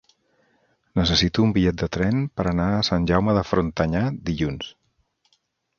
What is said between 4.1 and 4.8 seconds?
dilluns.